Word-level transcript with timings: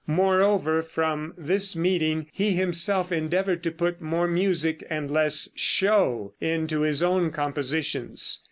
Moreover, 0.07 0.81
from 0.81 1.35
this 1.37 1.75
meeting 1.75 2.25
he 2.33 2.53
himself 2.53 3.11
endeavored 3.11 3.61
to 3.61 3.69
put 3.69 4.01
more 4.01 4.27
music 4.27 4.83
and 4.89 5.11
less 5.11 5.49
show 5.53 6.33
into 6.39 6.79
his 6.81 7.03
own 7.03 7.29
compositions. 7.29 8.39